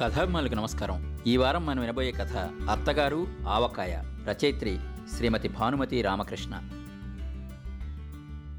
కథాభిమానులకు 0.00 0.54
నమస్కారం. 0.54 1.20
ఈ 1.26 1.36
వారం 1.36 1.66
మనం 1.66 1.80
వినబోయే 1.80 2.12
కథ 2.12 2.36
అత్తగారు 2.70 3.26
ఆవకాయ 3.48 4.02
రచయిత్రి 4.28 4.78
శ్రీమతి 5.16 5.48
భానుమతి 5.48 6.02
రామకృష్ణ. 6.02 6.70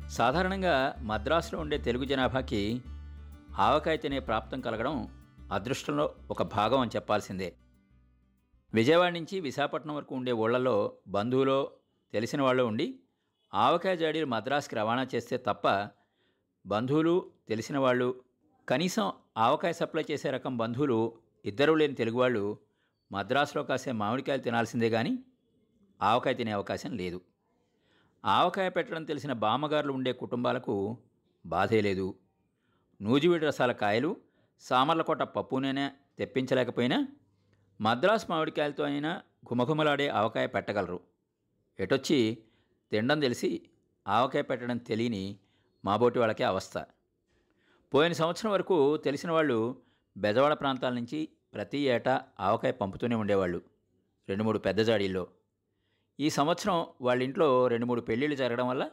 సాధారణంగా 0.07 0.95
మద్రాసులో 1.01 1.61
ఉండే 1.61 1.77
తెలుగు 1.77 2.05
జనాభాకి 2.05 2.81
ఆవకాయ 3.57 3.97
తినే 3.97 4.19
ప్రాప్తం 4.19 4.61
కలగడం 4.61 5.07
అదృష్టంలో 5.51 6.15
ఒక 6.31 6.43
భాగం 6.43 6.79
అని 6.79 6.91
చెప్పాల్సిందే. 6.95 7.53
విజయవాడ 8.73 9.11
నుంచి 9.11 9.39
విశాఖపట్నం 9.39 9.95
వరకు 9.95 10.15
ఉండే 10.15 10.31
ఊళ్ళల్లో 10.31 10.93
బంధువులో 11.07 11.71
తెలిసిన 12.13 12.41
వాళ్ళు 12.41 12.63
ఉండి 12.63 12.99
ఆవకాయ 13.53 13.97
జాడీలు 13.97 14.25
మద్రాసుకి 14.25 14.75
రవాణా 14.75 15.07
చేస్తే 15.15 15.37
తప్ప 15.37 15.89
బంధువులు 16.65 17.31
తెలిసిన 17.47 17.77
వాళ్ళు 17.77 18.21
కనీసం 18.69 19.11
ఆవకాయ 19.37 19.73
సప్లై 19.73 20.03
చేసే 20.11 20.29
రకం 20.29 20.57
బంధువులు 20.57 21.26
ఇద్దరూ 21.47 21.75
లేని 21.75 21.93
తెలుగువాళ్ళు 21.93 22.57
మద్రాసులో 23.11 23.63
కాసే 23.63 23.91
మామిడికాయలు 23.91 24.41
తినాల్సిందే 24.41 24.89
కానీ 24.89 25.23
ఆవకాయ 26.01 26.33
తినే 26.33 26.51
అవకాశం 26.51 26.91
లేదు. 26.91 27.21
ఆవకాయ 28.25 28.69
పెట్టడం 28.69 29.03
తెలిసిన 29.03 29.33
బామ్మగారులు 29.33 29.93
ఉండే 29.93 30.13
కుటుంబాలకు 30.13 30.97
బాధే 31.45 31.81
లేదు. 31.81 32.19
నూజివీడి 33.01 33.45
రసాల 33.45 33.71
కాయలు 33.71 34.17
సామర్లకోట 34.59 35.21
పప్పునైనా 35.21 35.91
తెప్పించలేకపోయినా 36.17 37.07
మద్రాసు 37.81 38.25
మామిడికాయలతో 38.29 38.83
అయినా 38.83 39.21
ఘుమఘుమలాడే 39.45 40.07
ఆవకాయ 40.07 40.47
పెట్టగలరు. 40.47 40.99
ఎటొచ్చి 41.79 42.43
తినడం 42.91 43.19
తెలిసి 43.19 43.69
ఆవకాయ 44.07 44.41
పెట్టడం 44.41 44.77
తెలియని 44.77 45.39
మాబోటి 45.85 46.19
వాళ్ళకే 46.19 46.43
అవస్థ. 46.43 46.77
పోయిన 47.93 48.13
సంవత్సరం 48.13 48.51
వరకు 48.51 48.97
తెలిసిన 48.97 49.31
వాళ్ళు 49.31 49.81
బెజవాడ 50.17 50.53
ప్రాంతాల 50.53 50.93
నుంచి 50.93 51.29
ప్రతి 51.53 51.77
ఏటా 51.77 52.23
ఆవకాయ 52.39 52.71
పంపుతూనే 52.71 53.15
ఉండేవాళ్ళు 53.15 53.61
రెండు 54.29 54.43
మూడు 54.43 54.59
పెద్ద 54.59 54.81
జాడీల్లో. 54.81 55.27
ఈ 56.19 56.29
సంవత్సరం 56.29 56.87
వాళ్ళ 57.01 57.23
ఇంట్లో 57.23 57.67
రెండు 57.67 57.85
మూడు 57.85 58.01
పెళ్ళిళ్ళు 58.01 58.35
జరగడం 58.35 58.67
వల్ల 58.67 58.91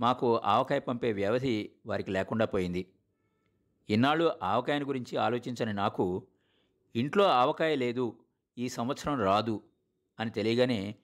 మాకు 0.00 0.36
ఆవకాయ 0.38 0.78
పంపే 0.78 1.12
వ్యవధి 1.12 1.70
వారికి 1.86 2.10
లేకుండా 2.10 2.44
పోయింది. 2.44 2.92
ఇన్నాళ్ళు 3.90 4.32
ఆవకాయని 4.42 4.84
గురించి 4.84 5.16
ఆలోచించని 5.16 5.72
నాకు 5.72 6.26
ఇంట్లో 6.96 7.24
ఆవకాయ 7.24 7.76
లేదు 7.76 8.18
ఈ 8.58 8.68
సంవత్సరం 8.68 9.20
రాదు 9.20 9.62
అని 10.20 10.30
తెలియగానే 10.30 10.94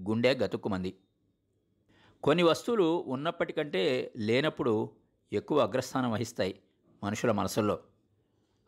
గుండె 0.00 0.34
గతుక్కుమంది. 0.34 0.98
కొన్ని 2.22 2.42
వస్తువులు 2.42 3.04
ఉన్నప్పటికంటే 3.06 4.12
లేనప్పుడు 4.16 4.92
ఎక్కువ 5.32 5.58
అగ్రస్థానం 5.58 6.12
వహిస్తాయి 6.12 6.60
మనుషుల 7.04 7.32
మనసుల్లో. 7.32 7.78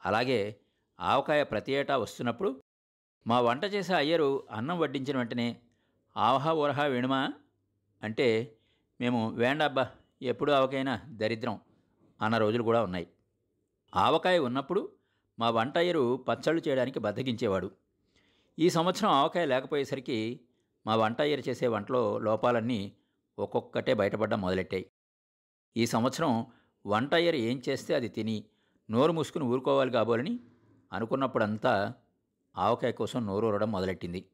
అలాగే 0.05 0.61
ఆవకాయ 1.01 1.43
ప్రతి 1.43 1.73
ఏటా 1.73 1.97
వస్తున్నప్పుడు 1.97 2.63
మా 3.27 3.41
వంట 3.41 3.65
చేసే 3.65 3.95
అయ్యరు 3.95 4.47
అన్నం 4.51 4.79
వడ్డించిన 4.79 5.17
వెంటనే 5.17 5.61
ఆవహా 6.17 6.53
ఊరహా 6.53 6.85
వేణుమా? 6.85 7.33
అంటే 8.03 8.59
మేము 9.01 9.31
వేండబ్బా 9.31 9.91
ఎప్పుడు 10.23 10.53
ఆవకైనా 10.53 11.01
దరిద్రం 11.09 11.61
అన్న 12.21 12.39
రోజులు 12.39 12.63
కూడా 12.63 12.83
ఉన్నాయి. 12.83 13.07
ఆవకాయ 13.95 14.39
ఉన్నప్పుడు 14.39 14.93
మా 15.39 15.51
వంట 15.51 15.79
అయ్యరు 15.79 16.25
పచ్చళ్ళు 16.29 16.63
చేయడానికి 16.69 16.99
బద్దగించేవాడు 16.99 17.71
ఈ 18.59 18.71
సంవత్సరం 18.71 19.11
ఆవకాయ 19.11 19.45
లేకపోయేసరికి 19.47 20.41
మా 20.87 20.95
వంట 20.95 21.21
అయ్యరు 21.21 21.43
చేసే 21.49 21.67
వంటలో 21.67 22.19
లోపాలన్నీ 22.19 22.97
ఒక్కొక్కటే 23.39 23.95
బయటపడడం 23.95 24.41
మొదలెట్టాయి. 24.41 24.91
ఈ 25.77 25.87
సంవత్సరం 25.87 26.47
వంట 26.87 27.15
అయ్యరు 27.15 27.37
ఏం 27.37 27.63
చేస్తే 27.69 27.95
అది 27.95 28.09
తిని 28.09 28.45
నోరు 28.91 29.13
మూసుకుని 29.13 29.45
ఊరుకోవాలి 29.45 29.91
కాబోలని 29.91 30.41
అనుకున్నప్పుడంతా 30.93 31.95
ఆవకాయ 32.57 32.93
కోసం 32.93 33.27
నోరూరడం 33.27 33.73
మొదలెట్టింది. 33.73 34.29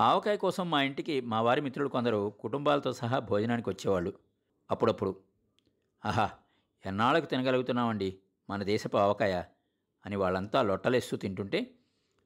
ఆవకాయ 0.00 0.36
కోసం 0.36 0.70
మా 0.70 0.82
ఇంటికి 0.82 1.20
మా 1.20 1.40
వారి 1.40 1.60
మిత్రులు 1.60 1.88
కొందరు 1.88 2.36
కుటుంబాలతో 2.40 2.92
సహా 2.92 3.18
భోజనానికి 3.18 3.70
వచ్చేవాళ్ళు. 3.70 4.12
అప్పుడప్పుడు 4.70 5.20
ఆహా 6.04 6.30
ఎన్నాళ్ళకు 6.86 7.26
తినగలుగుతున్నామండి 7.26 8.18
మన 8.50 8.62
దేశపు 8.62 8.96
ఆవకాయ? 8.96 9.42
అని 10.06 10.16
వాళ్ళంతా 10.16 10.62
లొట్టలేస్తూ 10.62 11.16
తింటుంటే 11.16 11.74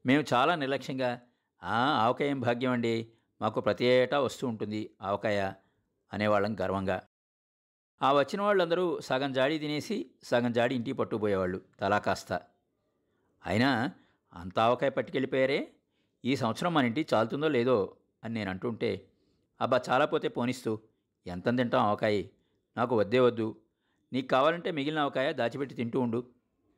మేము 0.07 0.25
చాలా 0.35 0.55
నిర్లక్ష్యంగా 0.55 1.21
"ఆ, 1.63 1.77
ఆవకాయం 2.03 2.41
భాగ్యం 2.41 2.73
అండి? 2.73 3.13
మాకు 3.41 3.61
ప్రతి 3.61 3.85
ఏటా 3.85 4.21
వస్తూ 4.21 4.49
ఉంటుంది 4.49 4.97
ఆవకాయ 5.03 5.53
అనేవాళ్ళం 6.13 6.61
గర్వంగా. 6.61 7.03
ఆ 8.03 8.13
వచ్చిన 8.13 8.43
వాళ్ళందరూ 8.43 9.01
సగం 9.01 9.33
జాడీ 9.33 9.59
తినేసి 9.59 10.11
సగం 10.23 10.53
జాడీ 10.53 10.75
ఇంటికి 10.75 10.97
పట్టుకుపోయేవాళ్ళు 10.97 11.63
తలా 11.81 11.99
కాస్త. 11.99 12.41
అయినా 13.47 13.91
అంత 14.33 14.59
ఆవకాయ 14.59 14.91
పట్టుకెళ్ళిపోయారే? 14.91 15.73
ఈ 16.25 16.37
సంవత్సరం 16.37 16.75
మన 16.75 16.85
ఇంటి 16.85 17.07
చాలుతుందో 17.15 17.49
లేదో 17.49 17.97
అని 18.25 18.35
నేను 18.35 18.51
అంటుంటే 18.51 19.09
అబ్బా 19.61 19.81
చాలా 19.91 20.05
పోతే 20.05 20.29
పోనిస్తూ 20.29 20.79
ఎంత 21.27 21.57
తింటాం 21.57 21.83
ఆవకాయ? 21.83 22.23
నాకు 22.77 22.99
వద్దే 22.99 23.19
వద్దు. 23.19 23.57
నీకు 24.13 24.27
కావాలంటే 24.27 24.71
మిగిలిన 24.71 24.99
ఆవకాయ 24.99 25.33
దాచిపెట్టి 25.33 25.75
తింటూ 25.75 26.01
ఉండు 26.01 26.31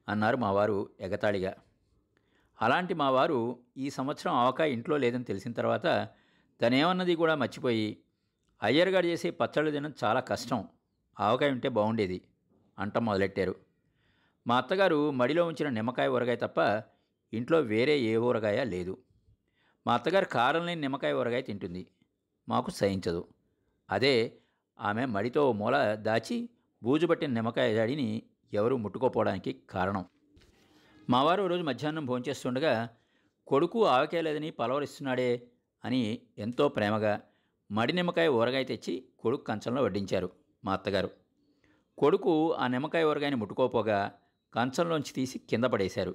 అన్నారు 0.08 0.36
మా 0.36 0.50
వారు 0.50 0.90
ఎగతాళిగా. 1.00 1.54
అలాంటి 2.62 2.94
మా 2.94 3.10
వారు 3.10 3.58
ఈ 3.76 3.90
సంవత్సరం 3.90 4.32
ఆవకాయ 4.32 4.72
ఇంట్లో 4.72 4.96
లేదని 4.96 5.24
తెలిసిన 5.24 5.52
తర్వాత 5.52 6.08
తనేమన్నది 6.60 7.14
కూడా 7.14 7.34
మర్చిపోయి 7.34 7.98
అయ్యర్గాడు 8.62 9.06
చేసే 9.06 9.30
పచ్చళ్ళు 9.30 9.70
తినడం 9.70 9.94
చాలా 10.04 10.20
కష్టం. 10.20 10.68
ఆవకాయ 11.20 11.50
ఉంటే 11.50 11.68
బాగుండేది 11.68 12.20
అంట 12.78 12.98
మొదలెట్టారు. 12.98 13.65
మా 14.46 14.56
అత్తగారు 14.56 15.10
మడిలో 15.10 15.46
ఉంచిన 15.46 15.68
నిమ్మకాయ 15.68 16.08
ఊరగాయ 16.08 16.36
తప్ప 16.36 16.58
ఇంట్లో 17.32 17.60
వేరే 17.60 17.98
ఏ 17.98 18.16
ఊరగాయ 18.16 18.64
లేదు. 18.64 18.98
మా 19.86 19.94
అత్తగారు 19.94 20.24
కారం 20.24 20.66
లేని 20.66 20.80
నిమ్మకాయ 20.80 21.12
ఊరగాయ 21.12 21.42
తింటుంది. 21.42 21.86
మాకు 22.48 22.70
సహించదు. 22.70 23.28
అదే 23.90 24.38
ఆమె 24.80 25.04
మడితో 25.04 25.52
మూల 25.52 25.94
దాచి 25.94 26.48
బూజుబట్టిన 26.82 27.30
నిమ్మకాయ 27.30 27.74
జాడిని 27.74 28.22
ఎవరూ 28.52 28.76
ముట్టుకోపోవడానికి 28.76 29.62
కారణం. 29.70 30.04
మావారు 31.10 31.46
రోజు 31.46 31.62
మధ్యాహ్నం 31.62 32.06
భోంచేస్తుండగా 32.06 32.88
కొడుకు 33.46 33.86
ఆవకేయలేదని 33.86 34.50
పలవరిస్తున్నాడే 34.50 35.42
అని 35.84 36.22
ఎంతో 36.38 36.68
ప్రేమగా 36.68 37.20
మడి 37.70 37.92
నిమ్మకాయ 37.92 38.28
ఊరగాయ 38.28 38.64
తెచ్చి 38.64 39.04
కొడుకు 39.18 39.44
కంచంలో 39.44 39.82
వడ్డించారు 39.82 40.30
మా 40.64 40.72
అత్తగారు. 40.72 41.10
కొడుకు 41.98 42.52
ఆ 42.54 42.66
నిమ్మకాయ 42.66 43.04
ఊరగాయని 43.04 43.36
ముట్టుకోపోగా 43.36 44.18
కంచంలోంచి 44.54 45.12
తీసి 45.12 45.38
కింద 45.38 45.64
పడేశారు. 45.64 46.14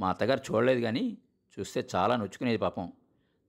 మా 0.00 0.10
అత్తగారు 0.10 0.40
చూడలేదు 0.40 0.80
కానీ 0.80 1.18
చూస్తే 1.60 1.88
చాలా 1.94 2.16
నొచ్చుకునేది 2.16 2.58
పాపం. 2.58 2.92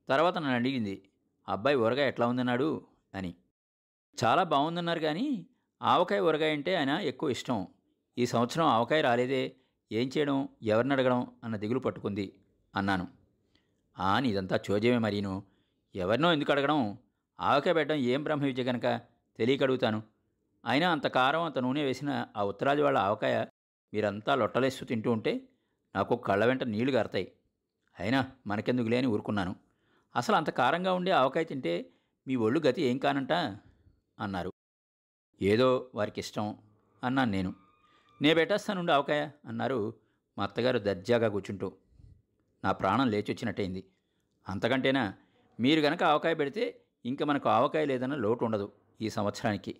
తర్వాత 0.09 0.37
నన్ను 0.37 0.55
అడిగింది 0.55 1.09
అబ్బాయి 1.49 1.75
ఊరగాయ 1.75 2.07
ఎట్లా 2.07 2.27
ఉందన్నాడు? 2.27 2.87
అని. 3.13 3.35
చాలా 4.23 4.43
బాగుందన్నారు 4.43 4.99
కానీ 4.99 5.47
ఆవకాయ 5.81 6.19
ఊరగాయ 6.19 6.51
అంటే 6.51 6.75
ఆయన 6.75 6.89
ఎక్కువ 6.89 7.29
ఇష్టం. 7.29 7.67
ఈ 8.17 8.25
సంవత్సరం 8.25 8.65
ఆవకాయ 8.65 9.01
రాలేదే. 9.01 9.55
ఏం 9.91 10.09
చేయడం 10.17 10.49
ఎవరిని 10.63 10.93
అడగడం 10.93 11.27
అన్న 11.43 11.57
దిగులు 11.57 11.79
పట్టుకుంది 11.79 12.33
అన్నాను. 12.75 13.07
ఆ 13.99 14.19
నీదంతా 14.19 14.59
చోజేమే 14.71 14.97
మరీను. 14.97 15.43
ఎవరినో 15.95 16.33
ఎందుకు 16.33 16.51
అడగడం? 16.51 16.97
ఆవకాయ 17.39 17.73
పెట్టడం 17.73 17.99
ఏం 17.99 18.23
బ్రహ్మ 18.23 18.43
విద్య 18.43 18.63
కనుక 18.63 19.01
తెలియక 19.37 19.63
అడుగుతాను. 19.63 20.03
అయినా 20.65 20.91
అంత 20.91 21.07
కారం 21.07 21.43
అంత 21.43 21.59
నూనె 21.59 21.83
వేసిన 21.83 22.25
ఆ 22.37 22.43
ఉత్తరాది 22.43 22.81
వాళ్ళ 22.81 22.97
ఆవకాయ 22.97 23.45
మీరంతా 23.95 24.35
లొట్టలేస్తూ 24.35 24.85
తింటూ 24.85 25.11
ఉంటే 25.11 25.33
నాకు 25.95 26.15
కళ్ళ 26.15 26.45
వెంట 26.45 26.63
నీళ్ళు 26.63 26.91
గారతాయి. 26.91 27.31
అయినా 27.99 28.31
మనకెందుకు 28.47 28.87
లేని 28.87 29.07
ఊరుకున్నాను. 29.07 29.55
అసలు 30.15 30.35
అంత 30.35 30.49
కారంగా 30.49 30.93
ఉండే 30.93 31.11
ఆవకాయ 31.11 31.43
తింటే 31.43 31.73
మీ 32.27 32.35
ఒళ్ళు 32.35 32.59
గతి 32.59 32.81
ఏం 32.81 32.97
కానంట? 32.97 33.33
అన్నారు. 34.19 34.51
ఏదో 35.41 35.91
వారికి 35.95 36.19
ఇష్టం 36.19 36.57
అన్నాను 37.03 37.31
నేను. 37.31 37.55
నే 38.21 38.33
పెట్టేస్తానుండి 38.33 38.91
ఆవకాయ 38.91 39.29
అన్నారు 39.45 39.79
మా 40.37 40.43
అత్తగారు 40.43 40.79
దర్జాగా 40.79 41.27
కూర్చుంటూ. 41.29 41.67
నా 42.63 42.71
ప్రాణం 42.71 43.07
లేచి 43.09 43.31
వచ్చినట్టయింది 43.31 43.83
అంతకంటేనా 44.47 45.13
మీరు 45.59 45.79
గనక 45.79 46.03
ఆవకాయ 46.03 46.33
పెడితే 46.33 46.63
ఇంక 47.05 47.23
మనకు 47.23 47.49
ఆవకాయ 47.49 47.85
లేదన్న 47.85 48.15
లోటు 48.15 48.45
ఉండదు 48.45 48.71
ఈ 49.01 49.09
సంవత్సరానికి 49.09 49.75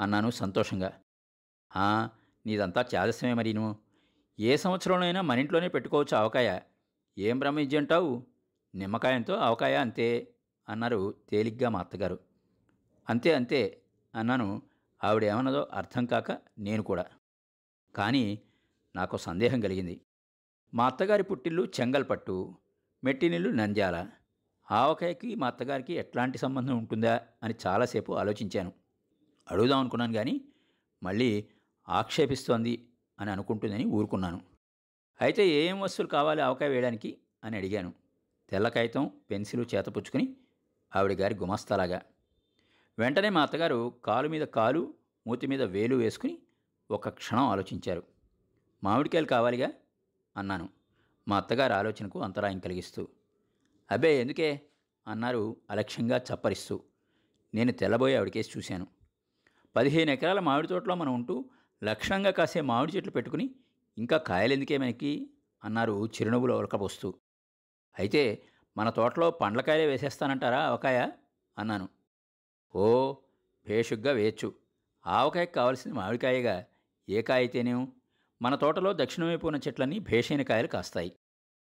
అన్నాను 0.00 0.30
సంతోషంగా. 0.30 0.90
నీదంతా 2.48 2.84
చాదస్యమే 2.94 3.34
మరీను. 3.34 3.76
ఏ 4.40 4.56
సంవత్సరంలోనైనా 4.56 5.20
మన 5.20 5.38
ఇంట్లోనే 5.38 5.68
పెట్టుకోవచ్చు 5.68 6.16
ఆవకాయ. 6.16 6.60
ఏం 7.18 7.38
బ్రహ్మించి 7.38 7.76
అంటావు 7.76 8.22
నిమ్మకాయంతో 8.74 9.34
ఆవకాయ 9.34 9.76
అంతే 9.76 10.34
అన్నారు 10.68 11.14
తేలిగ్గా 11.30 11.68
మా 11.68 11.78
అత్తగారు. 11.78 12.18
అంతే 13.10 13.34
అంతే 13.34 13.82
అన్నాను. 14.14 14.62
ఆవిడేమన్నదో 15.04 15.68
అర్థం 15.72 16.06
కాక 16.06 16.32
నేను 16.58 16.82
కూడా. 16.82 17.04
కానీ 17.96 18.42
నాకు 18.96 19.16
సందేహం 19.16 19.60
కలిగింది. 19.60 20.00
మా 20.74 20.86
అత్తగారి 20.86 21.22
పుట్టిల్లు 21.22 21.68
చెంగల్పట్టు 21.80 22.54
మెట్టినిల్లు 23.04 23.50
నంద్యాల. 23.50 24.08
ఆవకాయకి 24.70 25.34
మా 25.34 25.46
అత్తగారికి 25.46 25.94
ఎట్లాంటి 25.94 26.38
సంబంధం 26.38 26.76
ఉంటుందా 26.76 27.20
అని 27.42 27.54
చాలాసేపు 27.66 28.12
ఆలోచించాను. 28.12 28.72
అడుగుదాం 29.50 29.78
అనుకున్నాను 29.78 30.12
కానీ 30.12 30.40
మళ్ళీ 31.02 31.48
ఆక్షేపిస్తోంది 31.88 32.88
అని 33.20 33.30
అనుకుంటుందని 33.30 33.84
ఊరుకున్నాను. 33.84 34.40
అయితే 35.20 35.48
ఏం 35.48 35.80
వస్తువులు 35.80 36.10
కావాలి 36.10 36.42
ఆవకాయ 36.42 36.68
వేయడానికి? 36.68 37.18
అని 37.44 37.56
అడిగాను. 37.56 37.92
తెల్ల 38.50 38.68
కాగితం 38.68 39.10
పెన్సిలు 39.30 39.62
చేతపుచ్చుకుని 39.62 40.36
ఆవిడ 40.96 41.12
గారి 41.12 41.34
గుమస్తాలాగా. 41.34 42.02
వెంటనే 42.98 43.28
మా 43.28 43.42
అత్తగారు 43.42 43.94
కాలు 44.04 44.28
మీద 44.28 44.42
కాలు 44.42 44.94
మూతి 45.26 45.46
మీద 45.46 45.62
వేలు 45.62 45.96
వేసుకుని 45.96 46.38
ఒక 46.90 47.08
క్షణం 47.08 47.40
ఆలోచించారు. 47.40 48.02
మామిడికాయలు 48.84 49.26
కావాలిగా? 49.26 49.70
అన్నాను. 50.36 50.68
మా 51.28 51.36
అత్తగారు 51.36 51.72
ఆలోచనకు 51.72 52.22
అంతరాయం 52.22 52.58
కలిగిస్తూ. 52.58 53.08
అబ్బే 53.90 54.20
ఎందుకే? 54.20 54.60
అన్నారు 55.06 55.56
అలక్ష్యంగా 55.70 56.16
చప్పరిస్తూ. 56.16 56.82
నేను 57.54 57.72
తెల్లబోయి 57.72 58.14
ఆవిడకేసి 58.14 58.50
చూశాను. 58.58 58.86
పదిహేను 59.76 60.10
ఎకరాల 60.10 60.40
మామిడి 60.40 60.68
తోటలో 60.68 60.94
మనం 60.94 61.14
ఉంటూ 61.14 61.44
లక్షణంగా 61.84 62.30
కాసే 62.30 62.60
మామిడి 62.60 62.96
చెట్లు 62.96 63.10
పెట్టుకుని 63.10 63.54
ఇంకా 63.98 64.16
కాయలెందుకే 64.16 64.78
మనకి? 64.78 65.30
అన్నారు 65.64 66.06
చిరునవ్వులు 66.06 66.54
ఉలకబోస్తూ 66.54 67.14
అయితే 67.98 68.42
మన 68.76 68.90
తోటలో 68.90 69.30
పండ్లకాయలే 69.30 69.86
వేసేస్తానంటారా 69.86 70.60
ఆవకాయ? 70.60 71.08
అన్నాను. 71.58 71.88
ఓ 72.74 73.14
భేషుగ్గా 73.68 74.12
వేయచ్చు. 74.12 74.54
ఆవకాయకు 75.06 75.52
కావలసిన 75.52 75.92
మామిడికాయగా. 75.92 76.64
ఏ 77.08 77.22
కాయ 77.22 77.38
అయితేనేం? 77.38 77.92
మన 78.42 78.54
తోటలో 78.54 78.92
దక్షిణ 78.92 79.24
వైపు 79.24 79.46
ఉన్న 79.46 79.60
చెట్లన్నీ 79.68 79.98
భేషైన 79.98 80.42
కాయలు 80.42 80.66
కాస్తాయి. 80.66 81.12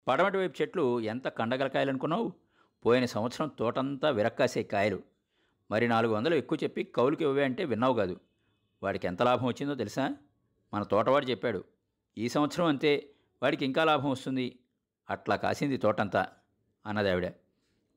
పడమటి 0.07 0.37
వైపు 0.37 0.61
చెట్లు 0.61 0.99
ఎంత 0.99 1.27
కండగల 1.27 1.67
కాయలు 1.67 1.89
అనుకున్నావు 1.89 2.31
పోయిన 2.85 3.05
సంవత్సరం 3.05 3.47
తోటంతా 3.47 4.09
విరక్కాసే 4.09 4.63
కాయలు. 4.63 5.03
మరి 5.71 5.87
నాలుగు 5.87 6.13
వందలు 6.13 6.35
ఎక్కువ 6.35 6.57
చెప్పి 6.63 6.83
కౌలుకి 6.83 7.23
ఇవ్వే 7.23 7.43
అంటే 7.43 7.65
విన్నావు 7.65 7.93
కాదు. 7.93 8.19
వాడికి 8.83 9.07
ఎంత 9.07 9.21
లాభం 9.21 9.47
వచ్చిందో 9.47 9.75
తెలుసా? 9.75 10.15
మన 10.73 10.83
తోటవాడు 10.83 11.25
చెప్పాడు 11.25 11.63
ఈ 12.17 12.29
సంవత్సరం 12.29 12.65
అంతే 12.65 13.09
వాడికి 13.43 13.65
ఇంకా 13.65 13.83
లాభం 13.83 14.09
వస్తుంది. 14.09 14.59
అట్లా 15.09 15.35
కాసింది 15.35 15.77
తోటంతా 15.77 16.27
అన్నది 16.85 17.09
ఆవిడ. 17.09 17.31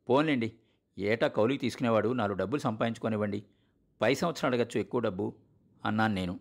పోన్లేండి 0.08 0.52
ఏటా 0.98 1.28
కౌలికి 1.28 1.60
తీసుకునేవాడు 1.60 2.12
నాలుగు 2.12 2.36
డబ్బులు 2.36 2.60
సంపాదించుకొనివ్వండి 2.60 3.44
పై 4.02 4.14
సంవత్సరం 4.14 4.50
అడగచ్చు 4.50 4.80
ఎక్కువ 4.80 5.00
డబ్బు 5.00 5.36
అన్నాను 5.84 6.14
నేను. 6.14 6.40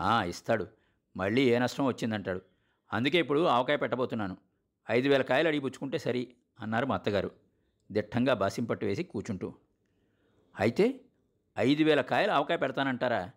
"ఆ, 0.00 0.24
ఇస్తాడు 0.24 0.66
మళ్ళీ 1.16 1.42
ఏ 1.42 1.58
నష్టం 1.58 1.86
వచ్చిందంటాడు. 1.86 2.40
అందుకే 2.92 3.18
ఇప్పుడు 3.18 3.44
ఆవకాయ 3.44 3.76
పెట్టబోతున్నాను 3.76 4.36
ఐదు 4.90 5.08
వేల 5.08 5.22
కాయలు 5.22 5.48
అడిగి 5.48 5.60
పుచ్చుకుంటే 5.60 5.98
సరి 5.98 6.34
అన్నారు 6.60 6.86
మా 6.86 6.94
అత్తగారు 6.94 7.30
దిట్టంగా 7.92 8.34
బాసింపట్టు 8.34 8.86
వేసి 8.86 9.02
కూర్చుంటూ 9.02 9.54
అయితే 10.60 11.00
ఐదు 11.58 11.84
వేల 11.84 12.00
కాయలు 12.00 12.32
ఆవకాయ 12.32 12.56
పెడతానంటారా? 12.56 13.30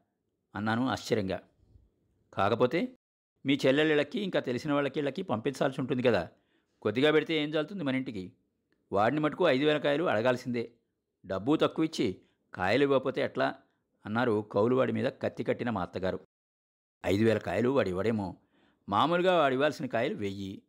అన్నాను 0.56 0.90
ఆశ్చర్యంగా. 0.90 1.42
కాకపోతే 2.34 2.98
మీ 3.46 3.60
చెల్లెళ్ళకి 3.66 4.20
ఇంకా 4.20 4.40
తెలిసిన 4.40 4.74
వాళ్ళకి 4.74 5.00
వీళ్ళకి 5.00 5.22
పంపించాల్సి 5.22 5.82
ఉంటుంది 5.82 6.04
కదా. 6.04 6.30
కొద్దిగా 6.82 7.12
పెడితే 7.12 7.44
ఏం 7.44 7.50
చాలుతుంది 7.50 7.84
మన 7.84 7.96
ఇంటికి 7.96 8.34
వాడిని 8.92 9.22
మటుకు 9.22 9.50
ఐదు 9.50 9.66
వేల 9.66 9.78
కాయలు 9.78 10.04
అడగాల్సిందే. 10.04 10.72
డబ్బు 11.26 11.56
తక్కువ 11.56 11.86
ఇచ్చి 11.86 12.22
కాయలు 12.54 12.84
ఇవ్వకపోతే 12.84 13.22
ఎట్లా? 13.22 13.54
అన్నారు 14.06 14.50
కౌలువాడి 14.52 14.92
మీద 14.92 15.06
కత్తి 15.06 15.44
కట్టిన 15.44 15.70
మా 15.70 15.82
అత్తగారు. 15.82 16.20
ఐదు 17.06 17.26
వేల 17.26 17.38
కాయలు 17.38 17.70
వాడు 17.70 17.90
ఇవ్వడేమో. 17.90 18.38
మామూలుగా 18.90 19.38
వాడు 19.38 19.54
ఇవ్వాల్సిన 19.54 19.86
కాయలు 19.86 20.16
వెయ్యి. 20.16 20.62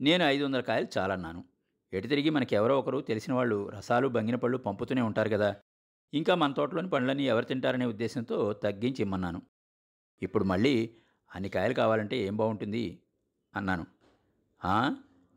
నేను 0.00 0.24
ఐదు 0.24 0.44
వందల 0.44 0.60
కాయలు 0.60 0.86
చాలన్నాను. 0.98 1.44
ఎటు 1.92 2.06
తిరిగి 2.06 2.30
మనకెవరో 2.30 2.64
ఎవరో 2.64 2.78
ఒకరు 2.78 3.00
తెలిసిన 3.00 3.32
వాళ్ళు 3.32 3.68
రసాలు 3.68 4.08
బంగిన 4.08 4.36
పళ్ళు 4.36 4.58
పంపుతూనే 4.58 5.02
ఉంటారు 5.02 5.28
కదా. 5.28 5.56
ఇంకా 6.14 6.34
మన 6.34 6.52
తోటలోని 6.52 6.88
పండ్లని 6.88 7.22
ఎవరు 7.24 7.44
తింటారనే 7.44 7.86
ఉద్దేశంతో 7.86 8.52
తగ్గించి 8.52 9.02
ఇమ్మన్నాను. 9.02 9.42
ఇప్పుడు 10.22 10.44
మళ్ళీ 10.44 10.96
అన్ని 11.34 11.48
కాయలు 11.48 11.74
కావాలంటే 11.74 12.18
ఏం 12.18 12.36
బాగుంటుంది 12.36 13.02
అన్నాను. 13.56 13.86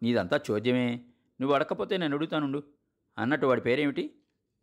నీదంతా 0.03 0.39
చోద్యమే. 0.51 1.06
నువ్వు 1.41 1.56
అడకపోతే 1.56 1.97
నేను 1.97 2.15
అడుగుతానుండు. 2.15 2.63
అన్నట్టు 3.18 3.45
వాడి 3.45 3.62
పేరేమిటి? 3.62 4.15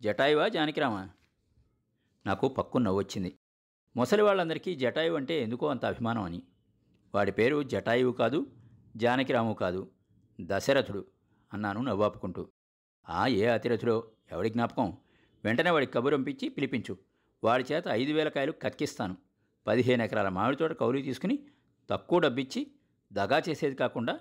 జటాయువా 0.03 0.49
జానకిరామా? 0.49 1.09
నాకు 2.27 2.49
పక్కు 2.49 2.79
నవ్వొచ్చింది. 2.79 3.39
ముసలి 3.97 4.23
వాళ్ళందరికీ 4.23 4.75
జటాయువు 4.75 5.17
అంటే 5.17 5.43
ఎందుకో 5.43 5.67
అంత 5.67 5.85
అభిమానం 5.85 6.23
అని. 6.23 6.43
వాడి 7.15 7.33
పేరు 7.33 7.63
జటాయువు 7.63 8.13
కాదు 8.13 8.47
జానకిరాము 8.97 9.55
కాదు 9.55 9.91
దశరథుడు 10.41 11.07
అన్నాను 11.53 11.81
నవ్వాపుకుంటూ. 11.83 12.49
ఆ 13.09 13.27
ఏ 13.27 13.47
అతిరథుడో? 13.47 14.11
ఎవడి 14.33 14.51
జ్ఞాపకం? 14.51 14.97
వెంటనే 15.45 15.71
వాడికి 15.71 15.93
కబురంపించి 15.93 16.49
పిలిపించు. 16.49 16.97
వాడి 17.45 17.65
చేత 17.73 17.85
ఐదు 17.89 18.13
వేల 18.13 18.29
కాయలు 18.29 18.53
కక్కిస్తాను. 18.53 19.17
పదిహేను 19.67 20.03
ఎకరాల 20.03 20.29
మామిడి 20.29 20.57
తోట 20.57 20.73
కౌలు 20.73 21.03
తీసుకుని 21.03 21.39
తక్కువ 21.91 22.19
డబ్బిచ్చి 22.19 22.67
దగా 23.13 23.43
చేసేది 23.49 23.77
కాకుండా 23.77 24.21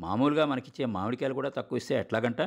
మామూలుగా 0.00 0.46
మనకిచ్చే 0.46 0.84
మామిడికాయలు 0.84 1.34
కూడా 1.34 1.48
తక్కువ 1.48 1.76
ఇస్తే 1.76 1.94
ఎట్లాగంట? 1.94 2.40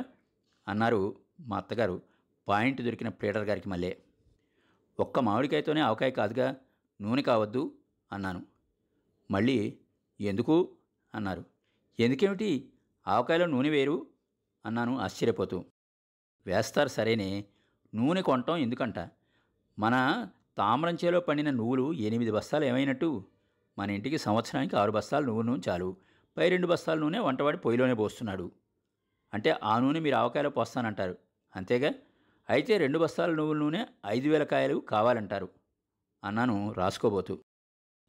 అన్నారు 0.68 1.16
మా 1.40 1.56
అత్తగారు. 1.56 2.02
పాయింట్ 2.48 2.82
దొరికిన 2.82 3.08
ప్లేటర్ 3.08 3.44
గారికి 3.44 3.68
మళ్ళీ. 3.68 3.96
ఒక్క 5.00 5.20
మామిడికాయతోనే 5.20 5.80
ఆవకాయ 5.80 6.10
కాదుగా 6.10 6.56
నూనె 7.00 7.22
కావద్దు 7.22 7.78
అన్నాను. 8.12 8.46
మళ్ళీ 9.30 9.78
ఎందుకు? 10.20 10.76
అన్నారు. 11.14 11.44
ఎందుకేమిటి? 12.00 12.72
ఆవకాయలో 13.08 13.46
నూనె 13.46 13.68
వేరు 13.68 14.06
అన్నాను 14.66 14.98
ఆశ్చర్యపోతూ. 14.98 15.64
వేస్తారు 16.46 16.88
సరేనే 16.88 17.44
నూనె 17.94 18.22
కొనటం 18.22 18.56
ఎందుకంట? 18.56 18.98
మన 19.78 20.28
తామరంచేలో 20.58 21.20
పండిన 21.20 21.50
నువ్వులు 21.50 21.92
ఎనిమిది 21.92 22.30
బస్తాలు 22.30 22.64
ఏమైనట్టు? 22.64 23.24
మన 23.78 23.90
ఇంటికి 23.90 24.18
సంవత్సరానికి 24.18 24.76
ఆరు 24.76 24.90
బస్తాలు 24.90 25.26
నువ్వు 25.26 25.42
నూనె 25.42 25.70
చాలు. 25.70 25.96
పై 26.36 26.48
రెండు 26.48 26.66
బస్తాల 26.66 26.98
నూనె 26.98 27.18
వంటవాడి 27.18 27.58
పొయ్యిలోనే 27.58 27.94
పోస్తున్నాడు. 27.94 28.52
అంటే 29.34 29.50
ఆ 29.62 29.78
నూనె 29.78 30.00
మీరు 30.00 30.14
ఆవకాయలో 30.14 30.50
పోస్తానంటారు. 30.50 31.18
అంతేగా? 31.56 31.92
అయితే 32.50 32.78
రెండు 32.78 32.98
బస్తాల 32.98 33.30
నువ్వుల 33.30 33.58
నూనె 33.58 33.86
ఐదు 34.06 34.28
వేల 34.28 34.44
కాయలు 34.44 34.76
కావాలంటారు. 34.76 35.48
అన్నాను 36.24 36.72
రాసుకోబోతూ. 36.72 37.38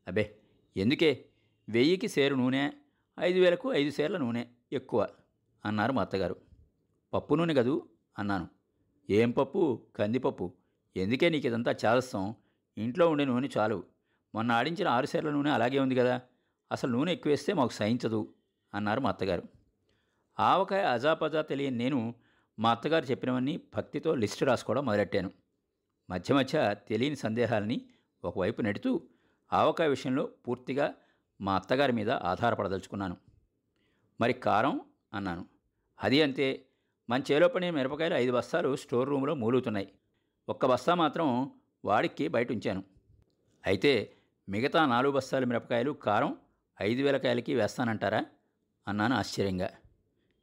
అబే 0.07 0.35
ఎందుకే? 0.77 1.25
వెయ్యికి 1.69 2.07
సేరు 2.07 2.35
నూనె 2.35 2.71
ఐదు 3.19 3.39
వేలకు 3.39 3.73
ఐదు 3.73 3.91
సేర్ల 3.91 4.17
నూనె 4.17 4.45
ఎక్కువ 4.73 5.07
అన్నారు 5.65 5.91
మా 5.91 6.01
అత్తగారు. 6.01 6.35
పప్పు 7.13 7.35
నూనె 7.35 7.53
కదూ? 7.53 7.87
అన్నాను. 8.19 8.60
ఏం 9.09 9.31
పప్పు? 9.31 9.81
కందిపప్పు. 9.95 10.53
ఎందుకే 10.97 11.29
నీకు 11.29 11.47
ఇదంతా 11.47 11.71
చేదస్తాం? 11.71 12.35
ఇంట్లో 12.77 13.09
ఉండే 13.09 13.25
నూనె 13.25 13.49
చాలు. 13.57 13.83
మొన్న 14.35 14.51
ఆడించిన 14.51 14.87
ఆరు 14.87 15.05
సేర్ల 15.05 15.29
నూనె 15.29 15.49
అలాగే 15.49 15.79
ఉంది 15.79 15.95
కదా. 15.95 16.21
అసలు 16.71 16.91
నూనె 16.91 17.13
ఎక్కువేస్తే 17.13 17.53
మాకు 17.53 17.71
సహించదు 17.71 18.33
అన్నారు 18.73 18.99
మా 18.99 19.09
అత్తగారు. 19.09 19.43
ఆవకాయ 20.39 20.83
అజాపజా 20.83 21.41
తెలియని 21.41 21.77
నేను 21.77 22.15
మా 22.59 22.71
అత్తగారు 22.71 23.05
చెప్పినవన్నీ 23.05 23.59
భక్తితో 23.75 24.15
లిస్టు 24.15 24.45
రాసుకోవడం 24.45 24.85
మొదలెట్టాను. 24.85 25.31
మధ్య 26.09 26.33
మధ్య 26.33 26.75
తెలియని 26.89 27.15
సందేహాలని 27.15 27.81
ఒకవైపు 28.23 28.61
నెడుతూ 28.61 29.01
ఆవకాయ 29.53 29.87
విషయంలో 29.87 30.29
పూర్తిగా 30.47 30.93
మా 31.41 31.55
అత్తగారి 31.55 31.91
మీద 31.93 32.09
ఆధారపడదలుచుకున్నాను. 32.09 33.17
మరి 34.21 34.33
కారం? 34.33 34.81
అన్నాను. 35.13 35.45
అది 36.03 36.21
అంతే. 36.21 36.65
మన 37.09 37.23
చేలో 37.31 37.47
పడిన 37.47 37.69
మిరపకాయలు 37.69 38.15
ఐదు 38.15 38.31
బస్తాలు 38.31 38.75
స్టోర్ 38.75 39.09
రూమ్లో 39.09 39.35
మూలుగుతున్నాయి. 39.35 39.91
ఒక్క 40.49 40.65
బస్తా 40.65 40.95
మాత్రం 40.95 41.51
వాడికి 41.85 42.27
బయట 42.27 42.51
ఉంచాను. 42.51 42.83
అయితే 43.65 44.13
మిగతా 44.49 44.85
నాలుగు 44.85 45.13
బస్తాల 45.13 45.43
మిరపకాయలు 45.43 45.91
కారం 45.91 46.37
ఐదు 46.81 47.01
వేల 47.01 47.17
కాయలకి 47.17 47.55
వేస్తానంటారా? 47.55 48.25
అన్నాను 48.87 49.15
ఆశ్చర్యంగా. 49.15 49.69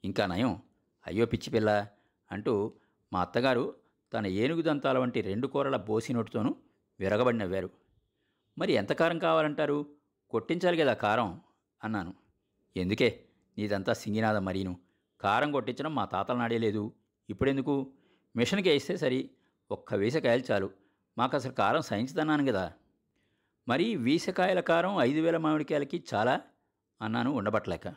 ఇంకా 0.05 0.27
నయం. 0.27 0.63
అయ్యో 1.07 1.27
పిచ్చి 1.27 1.51
పిల్ల 1.51 1.87
అంటూ 2.33 2.73
మా 3.13 3.21
అత్తగారు 3.21 3.75
తన 4.13 4.27
ఏనుగు 4.27 4.63
దంతాల 4.63 4.99
వంటి 4.99 5.21
రెండు 5.21 5.47
కూరల 5.47 5.77
బోసి 5.77 6.13
నోటుతోనూ 6.13 6.57
విరగబడి 7.01 7.39
నవ్వారు 7.39 7.71
మరి 8.59 8.73
ఎంత 8.73 8.93
కారం 8.93 9.19
కావాలంటారు? 9.19 9.87
కొట్టించాలి 10.31 10.77
కదా 10.77 10.95
కారం 10.95 11.41
అన్నాను. 11.85 12.15
ఎందుకే? 12.77 13.25
నీదంతా 13.59 13.93
సింగినాద 13.93 14.37
మరీను. 14.37 14.88
కారం 15.21 15.53
కొట్టించడం 15.53 15.95
మా 15.95 16.05
తాతల 16.05 16.37
నాడే 16.37 16.59
లేదు. 16.59 16.93
ఇప్పుడెందుకు? 17.31 17.93
మిషన్కి 18.37 18.69
వేస్తే 18.69 18.97
సరి. 18.97 19.31
ఒక్క 19.71 19.95
వీసకాయలు 19.95 20.53
చాలు. 20.53 20.71
మాకు 21.19 21.37
అసలు 21.37 21.53
కారం 21.53 21.83
సహించదన్నాను 21.83 22.47
కదా 22.47 22.73
మరి 23.69 23.97
వీసకాయల 23.97 24.61
కారం 24.61 25.01
ఐదు 25.01 25.21
వేల 25.21 25.37
మామిడికాయలకి 25.37 26.05
చాలా? 26.15 26.41
అన్నాను 27.03 27.31
ఉండబట్టలేక. 27.33 27.95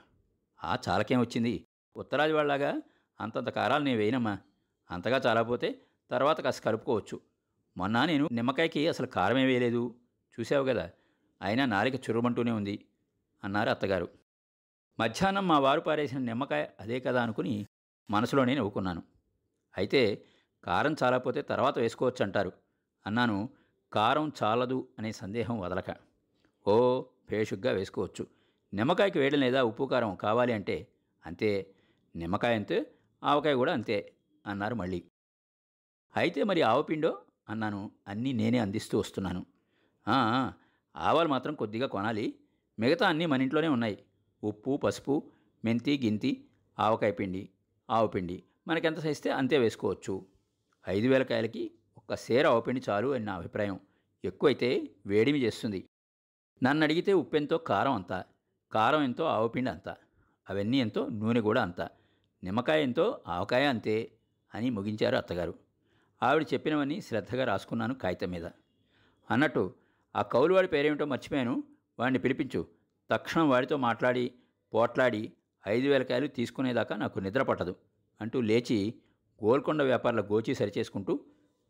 ఆ 0.63 0.78
చాలకేం 0.90 1.20
వచ్చింది? 1.20 1.66
ఉత్తరాది 1.98 2.34
వాళ్ళలాగా 2.34 2.82
అంతంత 3.22 3.50
కారాలు 3.50 3.84
నేను 3.84 3.98
వేయనమ్మా. 3.98 4.38
అంతగా 4.92 5.22
చాలకపోతే 5.25 5.82
తర్వాత 6.12 6.42
కాస్త 6.42 6.63
కలుపుకోవచ్చు. 6.63 7.20
మొన్న 7.78 8.06
నేను 8.06 8.30
నిమ్మకాయకి 8.32 8.88
అసలు 8.88 9.08
కారమే 9.08 9.46
వేయలేదు. 9.46 9.96
చూసావు 10.40 10.66
కదా 10.66 10.90
అయినా 11.42 11.66
నాలిక 11.66 12.10
చురుమంటూనే 12.10 12.51
ఉంది 12.51 12.86
అన్నారు 13.44 13.70
అత్తగారు. 13.70 14.21
మధ్యాహ్నం 15.01 15.48
మా 15.48 15.60
వారు 15.60 15.81
పారేసిన 15.81 16.20
నిమ్మకాయ 16.20 16.63
అదే 16.79 17.00
కదా 17.00 17.20
అనుకుని 17.24 17.53
మనసులోనే 18.10 18.55
నవ్వుకున్నాను. 18.55 19.01
అయితే 19.77 20.01
కారం 20.63 20.96
చాలకపోతే 21.03 21.41
తర్వాత 21.41 21.75
వేసుకోవచ్చు 21.79 22.24
అంటారు 22.25 22.51
అన్నాను. 23.08 23.38
కారం 23.93 24.31
చాలదు 24.43 24.77
అనే 25.00 25.12
సందేహం 25.12 25.60
వదలక. 25.60 25.89
ఓ 26.67 26.75
భేషుగ్గా 27.29 27.72
వేసుకోవచ్చు. 27.72 28.24
నిమ్మకాయకి 28.74 29.20
వేయడం 29.20 29.39
లేదా 29.39 29.63
ఉప్పు 29.63 29.84
కారం 29.84 30.15
కావాలి 30.15 30.53
అంటే 30.53 30.75
అంతే. 31.25 31.51
నిమ్మకాయ 32.15 32.55
అంతే 32.55 32.77
ఆవకాయ 33.24 33.53
కూడా 33.53 33.74
అంతే 33.74 33.98
అన్నారు 34.46 34.75
మళ్ళీ. 34.75 35.00
అయితే 36.17 36.43
మరి 36.43 36.62
ఆవపిండో 36.62 37.12
అన్నాను. 37.50 37.91
అన్నీ 38.08 38.34
నేనే 38.34 38.58
అందిస్తూ 38.58 39.00
వస్తున్నాను. 39.00 39.46
ఆవాలు 40.96 41.27
మాత్రం 41.27 41.55
కొద్దిగా 41.55 41.88
కొనాలి. 41.88 42.25
మిగతా 42.79 43.08
అన్నీ 43.08 43.25
మన 43.25 43.41
ఇంట్లోనే 43.41 43.67
ఉన్నాయి. 43.67 43.98
ఉప్పు 44.44 44.78
పసుపు 44.78 45.32
మెంతి 45.66 46.02
గింతి 46.04 46.46
ఆవకాయ 46.80 47.12
పిండి 47.12 47.50
ఆవు 47.90 48.08
పిండి. 48.08 48.44
మనకెంత 48.68 49.00
సైస్తే 49.00 49.30
అంతే 49.30 49.58
వేసుకోవచ్చు. 49.58 50.26
ఐదు 50.90 51.08
వేల 51.08 51.24
కాయలకి 51.24 51.72
ఒక్క 51.98 52.16
సేర 52.16 52.48
ఆవపిండి 52.48 52.82
చాలు 52.90 53.14
అని 53.14 53.26
నా 53.26 53.36
అభిప్రాయం. 53.36 53.80
ఎక్కువైతే 54.26 54.90
వేడిమి 55.06 55.40
చేస్తుంది. 55.40 55.90
నన్ను 56.64 56.84
అడిగితే 56.84 57.14
ఉప్పు 57.14 57.36
ఎంతో 57.36 57.58
కారం 57.58 57.94
అంత 57.94 58.26
కారం 58.72 59.04
ఎంతో 59.04 59.24
ఆవపిండి 59.24 59.72
అంత 59.72 59.90
అవన్నీ 60.50 60.78
ఎంతో 60.78 61.10
నూనె 61.10 61.42
కూడా 61.42 61.62
అంత. 61.62 61.82
నిమ్మకాయ 62.44 62.84
ఎంతో 62.84 63.22
ఆవకాయ 63.28 63.66
అంతే 63.66 64.12
అని 64.56 64.70
ముగించారు 64.70 65.16
అత్తగారు. 65.16 65.54
ఆవిడ 66.24 66.46
చెప్పినవన్నీ 66.54 67.02
శ్రద్ధగా 67.02 67.44
రాసుకున్నాను 67.44 67.94
కాగితం 67.94 68.30
మీద. 68.30 68.46
అన్నట్టు 69.32 69.74
ఆ 70.16 70.22
కౌలువాడి 70.22 70.68
పేరేమిటో 70.68 71.06
మర్చిపోయాను. 71.06 71.64
వాడిని 72.00 72.20
పిలిపించు. 72.20 72.81
తక్షణం 73.12 73.50
వాడితో 73.50 73.77
మాట్లాడి 73.77 74.32
పోట్లాడి 74.74 75.34
ఐదు 75.68 75.88
వేల 75.88 76.03
కాయలు 76.03 76.27
తీసుకునేదాకా 76.27 76.96
నాకు 76.96 77.20
నిద్ర 77.20 77.41
పట్టదు 77.41 77.75
అంటూ 78.22 78.41
లేచి 78.41 78.94
గోల్కొండ 79.44 79.82
వ్యాపారుల 79.82 80.22
గోచి 80.22 80.56
సరిచేసుకుంటూ 80.56 81.20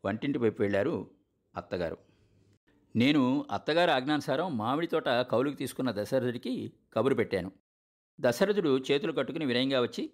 వంటింటి 0.04 0.38
వైపు 0.38 0.62
వెళ్ళారు 0.62 1.10
అత్తగారు. 1.56 1.98
నేను 2.96 3.46
అత్తగారి 3.50 3.90
ఆజ్ఞానుసారం 3.90 4.58
మామిడి 4.58 4.86
తోట 4.86 5.08
కౌలుకి 5.08 5.56
తీసుకున్న 5.56 5.90
దశరథుడికి 5.90 6.72
కబురు 6.92 7.14
పెట్టాను. 7.14 7.52
దశరథుడు 8.20 8.78
చేతులు 8.78 9.12
కట్టుకుని 9.12 9.44
వినయంగా 9.44 9.80
వచ్చి 9.80 10.10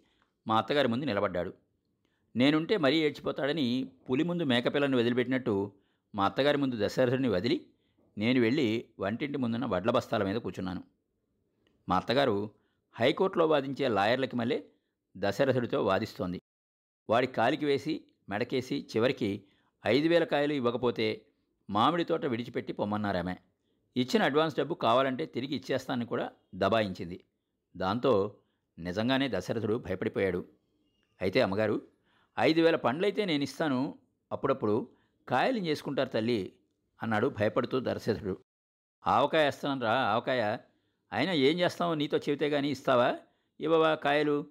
మా 0.47 0.57
అత్తగారి 0.59 0.89
ముందు 0.89 1.05
నిలబడ్డాడు. 1.05 1.53
నేనుంటే 2.37 2.77
మరీ 2.77 2.97
ఏడ్చిపోతాడని 2.99 3.93
పులి 4.11 4.25
ముందు 4.25 4.45
మేకపిల్లను 4.45 4.99
వదిలిపెట్టినట్టు 4.99 5.73
మా 6.15 6.25
అత్తగారి 6.25 6.59
ముందు 6.59 6.87
దశరథుడిని 6.87 7.29
వదిలి 7.29 7.67
నేను 8.19 8.41
వెళ్ళి 8.41 8.85
వంటింటి 8.99 9.39
ముందున్న 9.39 9.67
వడ్ల 9.67 9.91
బస్తాల 9.91 10.23
మీద 10.23 10.37
కూర్చున్నాను. 10.37 10.98
మా 11.89 11.97
అత్తగారు 11.97 12.51
హైకోర్టులో 12.95 13.47
వాదించే 13.47 13.89
లాయర్లకి 13.89 14.37
మళ్ళీ 14.37 14.65
దశరథుడితో 15.17 15.85
వాదిస్తోంది. 15.85 16.43
వాడి 17.11 17.27
కాలికి 17.27 17.67
వేసి 17.67 18.05
మెడకేసి 18.29 18.89
చివరికి 18.97 19.45
ఐదు 19.87 20.09
వేల 20.09 20.25
కాయలు 20.25 20.53
ఇవ్వకపోతే 20.53 21.27
మామిడి 21.71 22.05
తోట 22.05 22.25
విడిచిపెట్టి 22.27 22.73
పొమ్మన్నారామె. 22.73 23.37
ఇచ్చిన 23.97 24.23
అడ్వాన్స్ 24.23 24.57
డబ్బు 24.57 24.75
కావాలంటే 24.75 25.27
తిరిగి 25.27 25.55
ఇచ్చేస్తానని 25.57 26.07
కూడా 26.07 26.33
దబాయించింది. 26.55 27.25
దాంతో 27.77 28.37
నిజంగానే 28.79 29.29
దశరథుడు 29.29 29.77
భయపడిపోయాడు. 29.79 30.49
అయితే 31.21 31.41
అమ్మగారు 31.41 31.83
ఐదు 32.39 32.61
వేల 32.61 32.77
పండ్లైతే 32.77 33.25
నేను 33.25 33.43
ఇస్తాను 33.43 33.99
అప్పుడప్పుడు 34.33 34.91
కాయలు 35.29 35.59
చేసుకుంటారు 35.59 36.09
తల్లి 36.09 36.53
అన్నాడు 37.03 37.29
భయపడుతూ 37.29 37.81
దశరథుడు. 37.81 38.41
ఆవకాయ 39.07 39.45
వేస్తానురా 39.45 39.93
ఆవకాయ 39.93 40.57
అయినా 41.13 41.33
ఏం 41.33 41.59
చేస్తావు? 41.59 41.95
నీతో 41.95 42.17
చెబితే 42.17 42.51
కానీ 42.51 42.71
ఇస్తావా? 42.71 43.19
ఇవ్వవా? 43.61 43.95
కాయలు? 43.95 44.47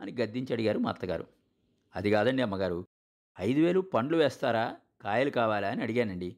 అని 0.00 0.12
గద్దించి 0.12 0.52
అడిగారు 0.52 0.78
మా 0.78 0.90
అత్తగారు. 0.90 1.26
అది 1.94 2.10
కాదండి 2.10 2.42
అమ్మగారు. 2.42 2.86
ఐదు 3.40 3.60
వేలు 3.60 3.80
పండ్లు 3.80 4.16
వేస్తారా? 4.16 4.76
కాయలు 5.02 5.30
కావాలా? 5.30 5.68
అని 5.68 5.82
అడిగానండి. 5.82 6.36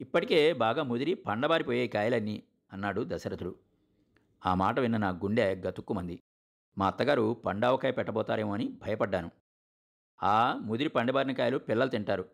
ఇప్పటికే 0.00 0.52
బాగా 0.52 0.82
ముదిరి 0.82 1.14
పండబారిపోయాయి 1.14 1.88
కాయలన్నీ 1.88 2.42
అన్నాడు 2.72 3.04
దశరథుడు. 3.06 3.56
ఆ 4.46 4.54
మాట 4.54 4.80
విన్న 4.80 4.96
నా 4.96 5.10
గుండె 5.10 5.54
గతుక్కుమంది. 5.54 6.22
మా 6.78 6.86
అత్తగారు 6.86 7.42
పండావకాయ 7.46 7.90
పెట్టబోతారేమో 7.90 8.54
అని 8.54 8.68
భయపడ్డాను. 8.82 9.30
ఆ 10.22 10.58
ముదిరి 10.62 10.88
పండబారిన 10.88 11.32
కాయలు 11.32 11.58
పిల్లలు 11.58 11.90
తింటారు. 11.90 12.24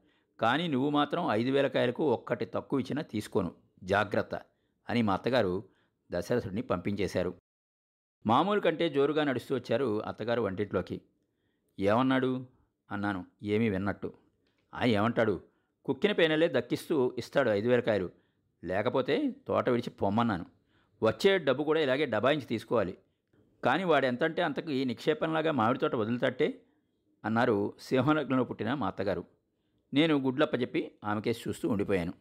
కానీ 0.40 0.68
నువ్వు 0.68 0.90
మాత్రం 0.90 1.30
ఐదు 1.30 1.50
వేల 1.50 1.66
కాయలకు 1.66 2.12
ఒక్కటి 2.12 2.44
తక్కువ 2.44 2.80
ఇచ్చినా 2.80 3.02
తీసుకోను. 3.02 3.54
జాగ్రత్త! 3.84 4.40
అని 4.88 5.02
మా 5.02 5.14
అత్తగారు 5.14 5.64
దశరథుడిని 6.12 6.62
పంపించేశారు. 6.62 7.34
మామూలు 8.26 8.60
కంటే 8.60 8.88
జోరుగా 8.88 9.24
నడుస్తూ 9.24 9.54
వచ్చారు 9.54 10.02
అత్తగారు 10.02 10.42
వంటింట్లోకి. 10.42 11.00
ఏమన్నాడు? 11.78 12.46
అన్నాను. 12.90 13.24
ఏమీ 13.42 13.68
విన్నట్టు. 13.68 14.12
ఆ 14.74 14.84
ఏమంటాడు? 14.84 15.40
కుక్కిన 15.84 16.12
పేనలే 16.12 16.48
దక్కిస్తూ 16.48 17.14
ఇస్తాడు 17.18 17.50
ఐదు 17.50 17.68
వేల 17.68 17.80
కాయలు. 17.80 18.10
లేకపోతే 18.64 19.34
తోట 19.46 19.68
విడిచి 19.68 19.90
పొమ్మన్నాను. 19.90 20.46
వచ్చే 21.02 21.38
డబ్బు 21.38 21.64
కూడా 21.64 21.80
ఇలాగే 21.80 22.06
డబాయించి 22.06 22.44
తీసుకోవాలి. 22.44 22.98
కానీ 23.64 23.84
వాడు 23.84 24.06
ఎంతంటే 24.06 24.42
అంతకి 24.42 24.84
నిక్షేపంలాగా 24.84 25.52
మామిడి 25.52 25.78
తోట 25.78 25.94
వదులుతట్టే? 25.94 26.62
అన్నారు 27.24 27.74
సింహలగ్నంలో 27.80 28.44
పుట్టిన 28.44 28.74
మా 28.74 28.86
అత్తగారు. 28.86 29.24
నేను 29.94 30.16
గుడ్లప్ప 30.16 30.54
చెప్పి 30.60 30.92
ఆమెకేసి 31.04 31.40
చూస్తూ 31.48 31.68
ఉండిపోయాను. 31.68 32.12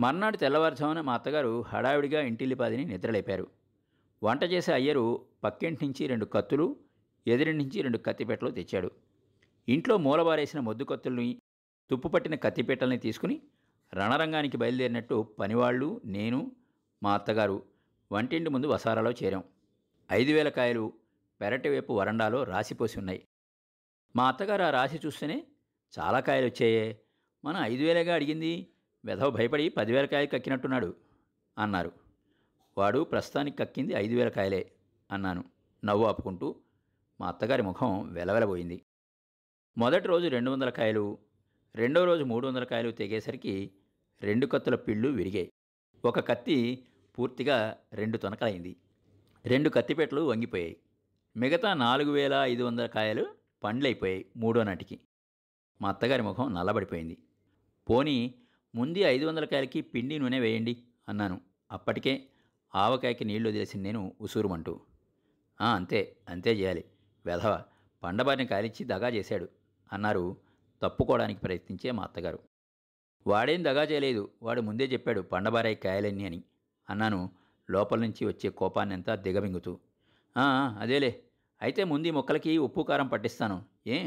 మర్నాడు 0.00 0.36
తెల్లవారుజామున 0.36 1.00
మా 1.00 1.14
అత్తగారు 1.14 1.62
హడావిడిగా 1.62 2.20
ఇంటిల్లిపాదిని 2.20 2.84
నిద్రలేపారు. 2.84 3.50
వంట 4.22 4.44
చేసే 4.44 4.72
అయ్యరు 4.72 5.26
పక్కింటి 5.44 5.86
నుంచి 5.86 6.06
రెండు 6.06 6.24
కత్తులు 6.24 6.76
ఎదురింటి 7.26 7.64
నుంచి 7.64 7.82
రెండు 7.82 7.98
కత్తిపెట్టలు 7.98 8.50
తెచ్చాడు. 8.50 8.90
ఇంట్లో 9.68 9.96
మూలబారేసిన 9.96 10.60
మొద్దు 10.60 10.84
కత్తుల్ని 10.84 11.38
తుప్పుపట్టిన 11.90 12.34
కత్తిపెట్టల్ని 12.34 12.98
తీసుకుని 12.98 13.42
రణరంగానికి 13.94 14.56
బయలుదేరినట్టు 14.56 15.34
పనివాళ్ళు 15.38 16.00
నేను 16.04 16.52
మా 17.02 17.14
అత్తగారు 17.14 17.62
వంటింటి 18.12 18.50
ముందు 18.50 18.66
వసారాలో 18.66 19.10
చేరాం. 19.10 19.44
ఐదు 20.12 20.32
వేల 20.32 20.48
కాయలు 20.48 20.92
పెరటి 21.40 21.68
వైపు 21.68 21.92
వరండాలో 21.92 22.44
రాసిపోసి 22.44 22.98
ఉన్నాయి. 22.98 23.24
మా 24.16 24.28
అత్తగారు 24.28 24.62
ఆ 24.62 24.70
రాసి 24.70 25.00
చూస్తేనే 25.06 25.46
చాలా 25.98 26.20
కాయలు 26.20 26.46
వచ్చాయే 26.46 27.02
మనం 27.44 27.62
ఐదు 27.62 27.84
వేలేగా 27.84 28.14
అడిగింది? 28.14 28.66
వెధవ 29.08 29.30
భయపడి 29.30 29.68
పదివేల 29.68 30.04
కాయలు 30.04 30.26
కక్కినట్టున్నాడు 30.26 30.94
అన్నారు. 31.58 31.92
వాడు 32.78 33.04
ప్రస్తుతానికి 33.04 33.56
కక్కింది 33.56 33.92
ఐదు 33.92 34.14
వేల 34.14 34.28
కాయలే 34.28 34.72
అన్నాను. 35.10 35.44
నవ్వు 35.84 36.06
ఆపుకుంటూ 36.06 36.56
మా 37.20 37.28
అత్తగారి 37.28 37.62
ముఖం 37.62 38.12
వెలవెలబోయింది. 38.12 38.82
మొదటి 39.78 40.08
రోజు 40.08 40.28
రెండు 40.28 40.50
వందల 40.50 40.70
కాయలు 40.70 41.18
రెండో 41.74 42.04
రోజు 42.04 42.24
మూడు 42.24 42.46
వందల 42.46 42.64
కాయలు 42.64 42.90
తెగేసరికి 42.90 43.70
రెండు 44.22 44.46
కత్తుల 44.46 44.74
పిళ్ళు 44.74 45.08
విరిగాయి. 45.08 45.52
ఒక 46.04 46.28
కత్తి 46.28 46.86
పూర్తిగా 47.18 47.76
రెండు 47.92 48.18
తొనకలైంది. 48.18 48.76
రెండు 49.46 49.68
కత్తిపెట్టలు 49.68 50.20
వంగిపోయాయి. 50.20 50.76
మిగతా 51.36 51.74
నాలుగు 51.74 52.10
వేల 52.10 52.34
ఐదు 52.34 52.62
వందల 52.62 52.86
కాయలు 52.86 53.26
పండ్లైపోయాయి 53.64 54.26
మూడో 54.36 54.62
నాటికి. 54.62 55.00
మా 55.82 55.88
అత్తగారి 55.88 56.22
ముఖం 56.22 56.54
నల్లబడిపోయింది. 56.54 57.18
పోనీ 57.90 58.34
ముందు 58.78 58.98
ఐదు 58.98 59.26
వందల 59.26 59.44
కాయలకి 59.44 59.80
పిండి 59.82 60.18
నూనె 60.18 60.38
వేయండి 60.38 60.74
అన్నాను. 61.08 61.40
అప్పటికే 61.70 62.12
ఆవకాయకి 62.74 63.24
నీళ్ళు 63.24 63.48
వదిలేసింది 63.48 63.84
నేను 63.84 64.14
ఉసూరుమంటూ. 64.20 64.80
అంతే 65.60 66.00
అంతే 66.28 66.52
చేయాలి. 66.52 66.84
వెధవ 67.24 67.52
పండబారిని 68.02 68.46
కాలిచ్చి 68.46 68.84
దగా 68.84 69.08
చేశాడు 69.08 69.46
అన్నారు 69.92 70.36
తప్పుకోవడానికి 70.82 71.40
ప్రయత్నించే 71.40 71.90
మా 71.90 72.02
అత్తగారు. 72.02 72.40
వాడేం 73.26 73.64
దగా 73.64 73.82
చేయలేదు 73.82 74.30
వాడు 74.42 74.60
ముందే 74.60 74.84
చెప్పాడు 74.84 75.20
పండబారాయి 75.20 75.74
కాయలన్నీ 75.76 76.24
అని 76.24 76.40
అన్నాను 76.88 77.20
లోపల 77.70 77.98
నుంచి 78.00 78.26
వచ్చే 78.26 78.48
కోపాన్నంతా 78.50 79.14
దిగమింగుతూ. 79.16 79.72
అదేలే 80.78 81.10
అయితే 81.60 81.84
ముందు 81.84 82.10
మొక్కలకి 82.10 82.58
ఉప్పు 82.58 82.80
కారం 82.80 83.06
పట్టిస్తాను 83.08 83.56
ఏ? 83.86 83.98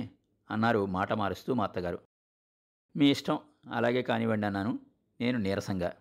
అన్నారు 0.50 0.86
మాట 0.86 1.14
మారుస్తూ 1.14 1.54
మా 1.54 1.64
అత్తగారు. 1.64 2.00
మీ 2.96 3.12
ఇష్టం 3.12 3.38
అలాగే 3.70 4.02
కానివ్వండి 4.02 4.48
అన్నాను. 4.48 4.80
నేను 5.22 5.40
నీరసంగా. 5.40 5.94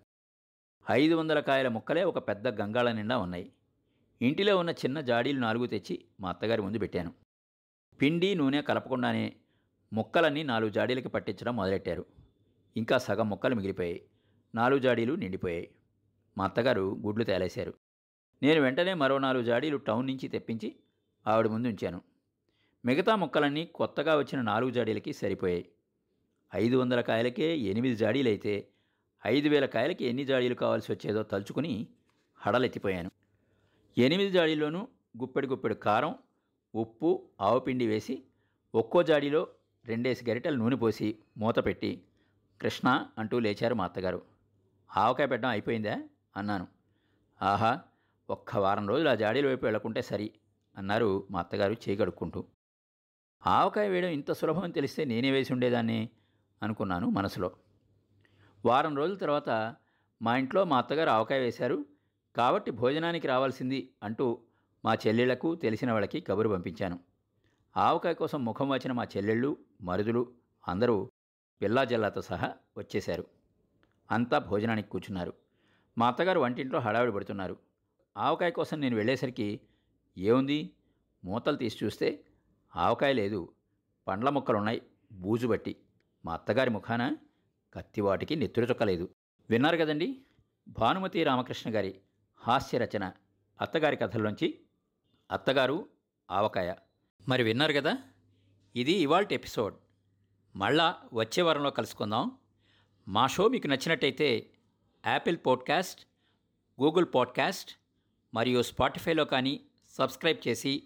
ఐదు 0.90 1.14
వందల 1.14 1.40
కాయల 1.40 1.69
ముక్కలే 1.69 2.05
ఒక 2.05 2.29
పెద్ద 2.29 2.49
గంగాళ 2.49 2.93
నిండా 2.93 3.19
ఉన్నాయి. 3.19 3.52
ఇంటిలో 4.23 4.59
ఉన్న 4.59 4.71
చిన్న 4.71 5.00
జాడీలు 5.00 5.40
నాలుగు 5.40 5.67
తెచ్చి 5.67 6.05
మా 6.21 6.29
అత్తగారి 6.29 6.62
ముందు 6.62 6.79
పెట్టాను. 6.79 7.12
పిండి 8.02 8.35
నూనె 8.35 8.62
కలపకుండానే 8.62 9.37
ముక్కలన్నీ 9.93 10.43
నాలుగు 10.43 10.71
జాడీలకి 10.71 11.09
పట్టించడం 11.09 11.57
మొదలెట్టారు. 11.57 12.07
ఇంకా 12.76 12.99
సగం 12.99 13.29
ముక్కలు 13.29 13.55
మిగిలిపోయాయి. 13.55 14.02
నాలుగు 14.55 14.81
జాడీలు 14.81 15.14
నిండిపోయాయి. 15.14 15.71
మా 16.38 16.45
అత్తగారు 16.45 16.97
గుడ్లు 17.07 17.25
తేలేశారు. 17.25 17.75
నేను 18.43 18.61
వెంటనే 18.61 18.95
మరో 18.95 19.19
నాలుగు 19.19 19.45
జాడీలు 19.45 19.76
టౌన్ 19.76 20.07
నుంచి 20.07 20.29
తెప్పించి 20.29 20.76
ఆవిడ 21.26 21.47
ముందు 21.47 21.69
ఉంచాను. 21.69 22.02
మిగతా 22.85 23.17
ముక్కలన్నీ 23.17 23.67
కొత్తగా 23.67 24.19
వచ్చిన 24.19 24.40
నాలుగు 24.40 24.71
జాడీలకి 24.71 25.12
సరిపోయాయి. 25.12 25.69
ఐదు 26.54 26.76
వందల 26.76 27.00
కాయలకే 27.00 27.59
ఎనిమిది 27.59 27.97
జాడీలైతే 27.97 28.69
ఐదు 29.26 29.49
వేల 29.49 29.66
కాయలకి 29.66 30.04
ఎన్ని 30.04 30.25
జాడీలు 30.25 30.54
కావాల్సి 30.54 30.92
వచ్చేదో 30.92 31.23
తలుచుకుని 31.23 31.87
హడలెత్తిపోయాను. 32.37 33.11
ఎనిమిది 33.99 34.30
జాడీల్లోనూ 34.30 34.88
గుప్పెడు 35.19 35.47
గుప్పెడు 35.47 35.75
కారం 35.75 36.14
ఉప్పు 36.75 37.28
ఆవుపిండి 37.40 37.87
వేసి 37.87 38.23
ఒక్కో 38.75 39.02
జాడీలో 39.02 39.49
రెండేసి 39.87 40.30
గరిటెలు 40.30 40.57
నూనె 40.57 40.76
పోసి 40.76 41.19
మూత 41.38 41.59
పెట్టి 41.59 42.02
కృష్ణ 42.61 43.07
అంటూ 43.19 43.38
లేచారు 43.38 43.75
మా 43.75 43.85
అత్తగారు. 43.85 44.23
ఆవకాయ 44.97 45.26
పెట్టడం 45.26 45.50
అయిపోయిందా? 45.50 46.02
అన్నాను. 46.37 46.66
ఆహా 47.42 47.80
ఒక్క 48.30 48.57
వారం 48.57 48.88
రోజులు 48.88 49.09
ఆ 49.09 49.14
జాడీల 49.14 49.47
వైపు 49.47 49.64
వెళ్ళకుంటే 49.64 50.02
సరి 50.02 50.30
అన్నారు 50.76 51.26
మా 51.30 51.38
అత్తగారు 51.38 51.73
చేయగడుక్కుంటూ 51.73 52.45
ఆవకాయ 53.47 53.88
వేయడం 53.88 54.09
ఇంత 54.09 54.33
సులభం 54.33 54.71
తెలిస్తే 54.71 55.04
నేనే 55.04 55.30
వేసి 55.30 55.52
ఉండేదాన్ని? 55.52 56.09
అనుకున్నాను 56.62 57.11
మనసులో. 57.11 57.50
వారం 58.67 58.97
రోజుల 58.97 59.17
తర్వాత 59.17 59.76
మా 60.23 60.37
ఇంట్లో 60.37 60.64
మా 60.64 60.79
అత్తగారు 60.79 61.11
ఆవకాయ 61.11 61.38
వేశారు. 61.38 61.85
కాబట్టి 62.37 62.71
భోజనానికి 62.71 63.26
రావాల్సింది 63.26 63.95
అంటూ 64.02 64.40
మా 64.85 64.95
చెల్లెళ్ళకు 64.95 65.55
తెలిసిన 65.55 65.93
వాళ్ళకి 65.93 66.21
కబురు 66.21 66.49
పంపించాను. 66.49 66.99
ఆవకాయ 67.76 68.14
కోసం 68.14 68.45
ముఖం 68.45 68.69
వచ్చిన 68.69 68.93
మా 68.93 69.05
చెల్లెళ్ళు 69.05 69.57
మరుదులు 69.81 70.33
అందరూ 70.69 71.11
పిల్లా 71.62 71.85
జల్లాతో 71.85 72.23
సహా 72.23 72.55
వచ్చేశారు. 72.79 73.26
అంతా 74.11 74.38
భోజనానికి 74.38 74.88
కూర్చున్నారు. 74.88 75.35
మా 75.99 76.09
అత్తగారు 76.09 76.40
వంటింట్లో 76.40 76.81
హడావిడి 76.81 77.12
పడుతున్నారు. 77.12 77.57
ఆవకాయ 78.17 78.50
కోసం 78.50 78.81
నేను 78.81 78.97
వెళ్ళేసరికి 78.97 79.61
ఏముంది? 80.19 80.75
మూతలు 81.25 81.57
తీసి 81.57 81.85
చూస్తే 81.85 82.25
ఆవకాయ 82.76 83.12
లేదు. 83.12 83.52
పండ్ల 84.09 84.29
మొక్కలున్నాయి. 84.29 84.83
బూజు 85.12 85.47
బట్టి 85.47 85.76
మా 86.24 86.34
అత్తగారి 86.34 86.70
ముఖాన 86.70 87.16
కత్తివాటికి 87.74 88.36
నెత్తురు 88.36 88.70
చుక్కలేదు 88.70 89.08
విన్నారు 89.50 89.76
కదండి? 89.76 90.22
భానుమతి 90.68 91.24
రామకృష్ణ 91.24 91.74
గారి 91.74 92.00
హాస్య 92.36 92.78
రచన 92.78 93.12
అత్తగారి 93.60 93.96
కథల్లోంచి 93.96 94.60
అత్తగారు 95.30 95.88
ఆవకాయ. 96.30 96.74
మరి 97.28 97.42
విన్నారు 97.42 97.72
కదా? 97.72 97.98
ఇది 98.76 98.92
ఇవాల్టి 98.92 99.34
ఎపిసోడ్. 99.34 99.74
మళ్ళా 100.56 101.00
వచ్చే 101.14 101.42
వారంలో 101.42 101.70
కలుసుకుందాం. 101.70 102.38
మా 103.08 103.26
షో 103.26 103.48
మీకు 103.48 103.66
నచ్చినట్టయితే 103.66 104.50
యాపిల్ 105.06 105.36
పాడ్కాస్ట్ 105.46 106.06
గూగుల్ 106.82 107.06
పాడ్కాస్ట్ 107.14 107.70
మరియు 108.34 108.62
స్పాటిఫైలో 108.62 109.24
కానీ 109.24 109.60
సబ్స్క్రైబ్ 109.88 110.48
చేసి 110.48 110.82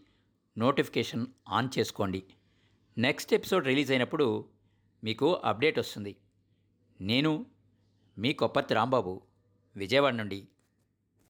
నోటిఫికేషన్ 0.58 1.26
ఆన్ 1.48 1.68
చేసుకోండి. 1.78 2.24
నెక్స్ట్ 2.98 3.34
ఎపిసోడ్ 3.34 3.66
రిలీజ్ 3.66 3.92
అయినప్పుడు 3.92 4.48
మీకు 5.04 5.34
అప్డేట్ 5.44 5.78
వస్తుంది. 5.78 6.16
నేను 7.00 7.46
మీ 8.18 8.32
కొప్పర్తి 8.32 8.74
రాంబాబు 8.74 9.22
విజయవాడ 9.76 10.14
నుండి 10.14 10.48